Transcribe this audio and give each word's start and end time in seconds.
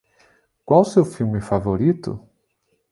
Qual 0.65 0.83
seu 0.83 1.05
filme 1.05 1.39
favorito? 1.39 2.19